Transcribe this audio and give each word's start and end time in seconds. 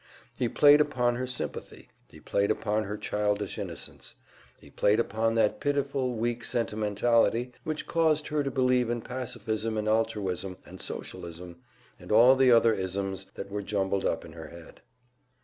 He 0.35 0.49
played 0.49 0.81
upon 0.81 1.15
her 1.17 1.27
sympathy, 1.27 1.89
he 2.09 2.19
played 2.19 2.49
upon 2.49 2.85
her 2.85 2.97
childish 2.97 3.59
innocence, 3.59 4.15
he 4.59 4.71
played 4.71 4.99
upon 4.99 5.35
that 5.35 5.59
pitiful, 5.59 6.15
weak 6.15 6.43
sentimentality 6.43 7.51
which 7.63 7.85
caused 7.85 8.29
her 8.29 8.41
to 8.43 8.49
believe 8.49 8.89
in 8.89 9.01
pacifism 9.01 9.77
and 9.77 9.87
altruism 9.87 10.57
and 10.65 10.81
socialism 10.81 11.57
and 11.99 12.11
all 12.11 12.35
the 12.35 12.51
other 12.51 12.73
"isms" 12.73 13.27
that 13.35 13.51
were 13.51 13.61
jumbled 13.61 14.03
up 14.03 14.25
in 14.25 14.31
her 14.33 14.47
head. 14.47 14.81